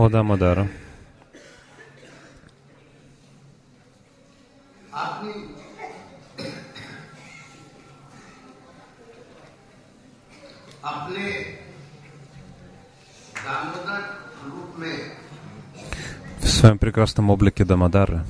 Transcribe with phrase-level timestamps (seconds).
[0.00, 0.68] Ода Мадара.
[16.38, 18.22] В своем прекрасном облике Дамадары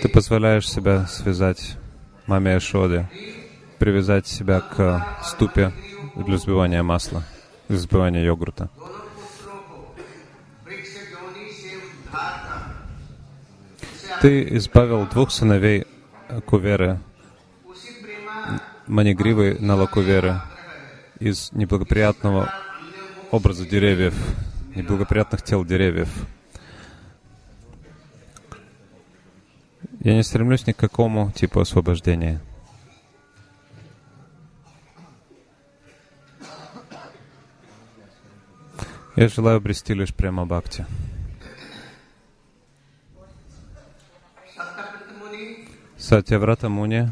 [0.00, 1.76] ты позволяешь себя связать
[2.28, 3.08] маме Ашоде
[3.78, 5.72] привязать себя к ступе
[6.14, 7.22] для взбивания масла,
[7.68, 8.70] для взбивания йогурта.
[14.20, 15.86] Ты избавил двух сыновей
[16.46, 16.98] Куверы,
[18.86, 20.40] Манигривы Налакуверы,
[21.18, 22.50] из неблагоприятного
[23.30, 24.14] образа деревьев,
[24.74, 26.08] неблагоприятных тел деревьев.
[30.00, 32.40] Я не стремлюсь ни к какому типу освобождения.
[39.16, 40.84] Я желаю обрести лишь прямо бхакти.
[45.96, 47.08] Сатьяврата Муни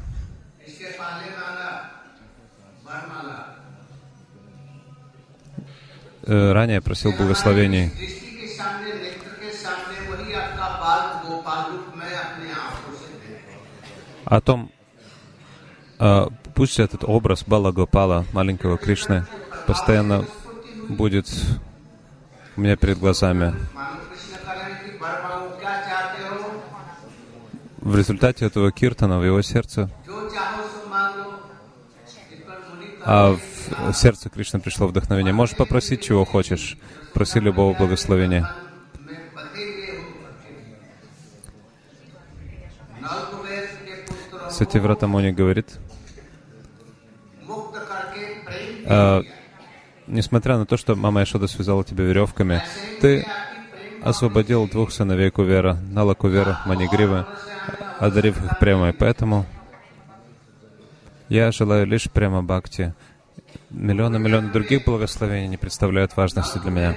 [6.24, 7.90] э, ранее просил благословений.
[14.24, 14.72] О том,
[16.00, 19.24] э, пусть этот образ Бала Гопала, маленького Кришны,
[19.66, 20.26] постоянно
[20.88, 21.28] будет
[22.56, 23.54] у меня перед глазами.
[27.78, 29.90] В результате этого киртана в его сердце,
[33.04, 33.36] а
[33.88, 35.32] в сердце Кришны пришло вдохновение.
[35.32, 36.78] Можешь попросить, чего хочешь.
[37.12, 38.48] Проси любого благословения.
[44.50, 45.78] Сати Вратамони говорит,
[48.86, 49.22] а,
[50.12, 52.62] несмотря на то, что мама Яшода связала тебя веревками,
[53.00, 53.26] ты
[54.02, 57.26] освободил двух сыновей Кувера, Нала Кувера, Манигривы,
[57.98, 58.92] одарив их прямо.
[58.92, 59.46] Поэтому
[61.28, 62.94] я желаю лишь прямо бхакти.
[63.70, 66.96] Миллионы-миллионы других благословений не представляют важности для меня.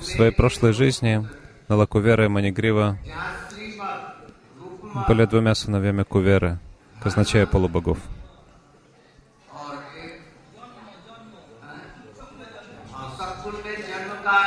[0.00, 1.26] В своей прошлой жизни
[1.68, 2.98] Нала Кувера и Манигрива
[5.08, 6.58] были двумя сыновьями Куверы,
[7.02, 7.98] казначея полубогов.
[13.45, 14.37] हाँ, सतकुल में जन्म का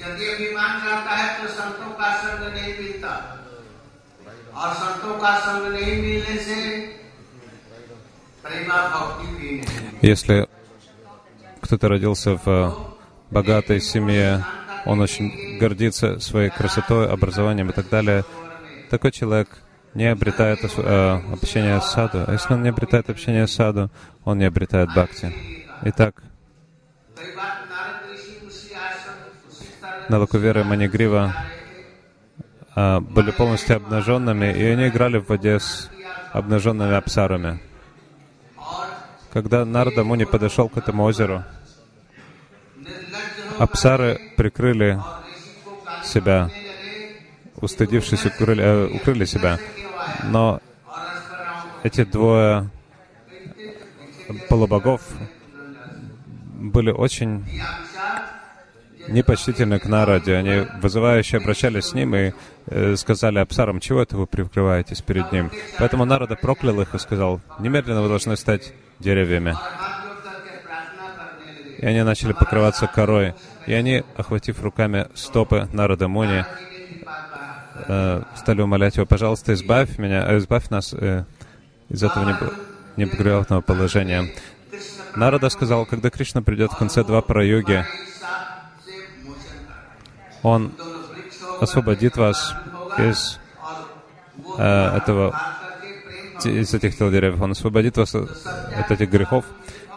[0.00, 3.12] यदि अभिमान रहता है तो संतों का संग नहीं मिलता
[4.54, 6.58] और संतों का संग नहीं मिलने से
[8.44, 10.46] प्रेमा भक्ति भी नहीं Если
[11.62, 12.72] кто-то родился в э,
[13.30, 14.44] богатой семье,
[14.86, 18.24] он очень гордится своей красотой, образованием и так далее,
[18.90, 19.48] такой человек
[19.94, 22.24] не обретает ос- э, общение с саду.
[22.26, 23.90] А если он не обретает общение с саду,
[24.24, 25.34] он не обретает бхакти.
[25.82, 26.22] Итак,
[30.09, 31.33] Навакувера и Манигрива
[32.75, 35.89] а были полностью обнаженными, и они играли в воде с
[36.31, 37.59] обнаженными абсарами.
[39.31, 41.43] Когда Нарда Муни подошел к этому озеру,
[43.59, 44.99] абсары прикрыли
[46.03, 46.49] себя,
[47.57, 49.59] устыдившись, укрыли, э, укрыли себя.
[50.23, 50.59] Но
[51.83, 52.69] эти двое
[54.49, 55.01] полубогов
[56.63, 57.45] были очень
[59.09, 60.35] непочтительны к Нараде.
[60.35, 62.31] Они вызывающе обращались с ним и
[62.67, 65.51] э, сказали Апсарам, чего это вы прикрываетесь перед ним.
[65.77, 69.55] Поэтому Нарада проклял их и сказал, немедленно вы должны стать деревьями.
[71.79, 73.33] И они начали покрываться корой.
[73.67, 76.45] И они, охватив руками стопы Нарада Муни,
[77.87, 82.53] э, стали умолять его, пожалуйста, избавь меня, э, избавь нас из этого неб-
[82.95, 84.29] неблагоприятного положения.
[85.15, 87.85] Нарада сказал, когда Кришна придет в конце два йоги,
[90.41, 90.73] он
[91.61, 92.53] освободит вас
[92.97, 93.39] из
[94.57, 95.39] э, этого,
[96.43, 97.41] из этих тел деревьев.
[97.41, 99.45] Он освободит вас от этих грехов,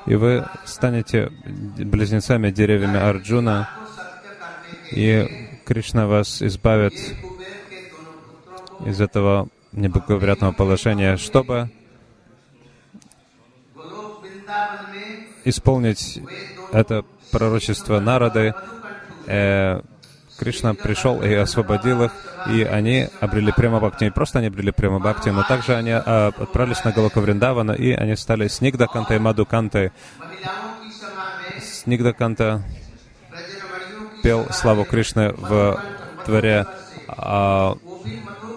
[0.07, 3.69] и вы станете близнецами деревьями Арджуна,
[4.91, 6.95] и Кришна вас избавит
[8.85, 11.71] из этого неблагоприятного положения, чтобы
[15.45, 16.21] исполнить
[16.73, 18.55] это пророчество народы,
[19.27, 19.81] э,
[20.39, 22.13] Кришна пришел и освободил их,
[22.49, 24.05] и они обрели прямо бхакти.
[24.05, 27.93] Не просто они обрели прямо бхакти, но также они а, отправились на Галока Вриндавана, и
[27.93, 29.93] они стали Снигдакантой и Мадукантой.
[31.63, 32.63] Снигдаканта
[34.23, 35.81] пел славу Кришны в
[36.27, 36.67] дворе
[37.09, 37.77] а,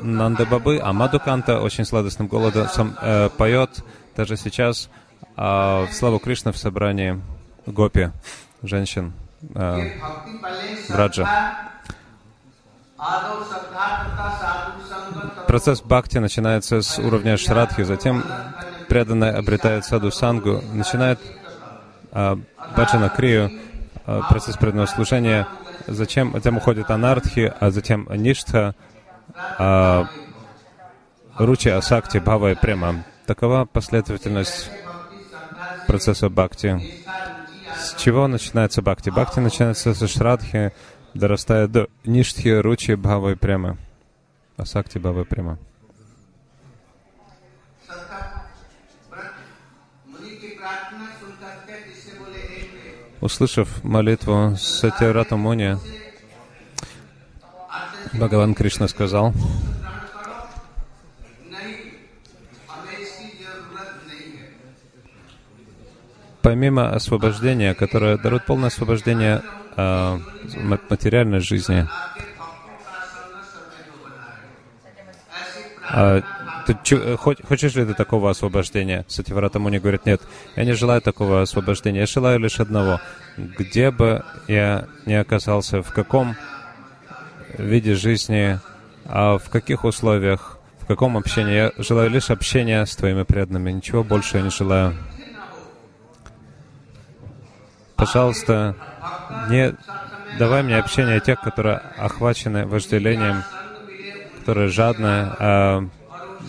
[0.01, 3.83] Нанда Бабы, а Мадуканта очень сладостным голосом э, поет
[4.15, 4.89] даже сейчас
[5.39, 7.21] э, в славу Кришны в собрании
[7.65, 8.11] гопи,
[8.61, 9.13] женщин
[9.55, 9.91] э,
[10.89, 11.27] в Раджа.
[15.47, 18.23] Процесс бхакти начинается с уровня шрадхи, затем
[18.89, 21.19] преданные обретают саду сангу, начинает
[22.11, 22.35] э,
[22.75, 23.51] баджана крию,
[24.05, 25.47] э, процесс преданного служения,
[25.87, 28.75] затем, затем уходит анардхи, а затем ништха,
[29.57, 30.07] а,
[31.37, 33.03] ручи асакти, бхава и према.
[33.25, 34.69] Такова последовательность
[35.89, 36.79] процесса бхакти.
[37.75, 39.09] С чего начинается бхакти?
[39.09, 40.71] Бхакти начинается со шрадхи,
[41.15, 43.77] дорастает до ништхи, ручи, бхава и према.
[44.55, 45.57] Асакти, бхава и према.
[53.21, 55.75] Услышав молитву Сатирата Муни,
[58.13, 59.33] Бхагаван Кришна сказал,
[66.41, 69.41] помимо освобождения, которое дарует полное освобождение
[69.75, 70.19] э,
[70.89, 71.87] материальной жизни,
[75.91, 76.21] а,
[76.65, 79.05] ты, хочешь ли ты такого освобождения?
[79.07, 80.21] Сативарата Муни говорит, нет,
[80.55, 82.99] я не желаю такого освобождения, я желаю лишь одного.
[83.37, 86.35] Где бы я ни оказался, в каком
[87.57, 88.59] виде жизни,
[89.05, 91.53] а в каких условиях, в каком общении.
[91.55, 94.95] Я желаю лишь общения с Твоими преданными, ничего больше я не желаю.
[97.99, 98.75] Пожалуйста,
[99.49, 99.75] не
[100.37, 103.43] давай мне общение тех, которые охвачены вожделением,
[104.39, 105.85] которые жадны, а,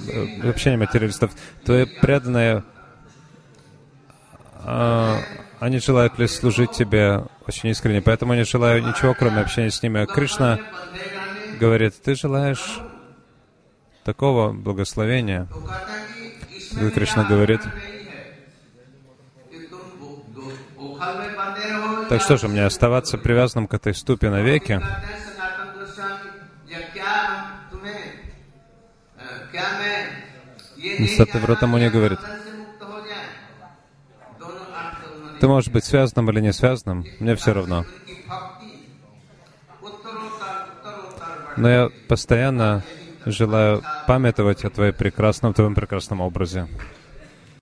[0.06, 1.32] э, общение материалистов.
[1.64, 2.62] Твои преданные,
[4.64, 5.18] а,
[5.58, 10.06] они желают лишь служить Тебе очень искренне, поэтому не желаю ничего, кроме общения с ними.
[10.06, 10.60] Кришна
[11.58, 12.78] говорит, ты желаешь
[14.04, 15.48] такого благословения.
[16.80, 17.60] И Кришна говорит,
[22.10, 24.80] так что же, мне оставаться привязанным к этой ступе навеки?
[31.16, 32.18] Сатавратамуни говорит,
[35.38, 37.84] ты можешь быть связанным или не связанным, мне все равно.
[41.56, 42.82] Но я постоянно
[43.24, 46.66] желаю памятовать о твоем прекрасном, твоем прекрасном образе.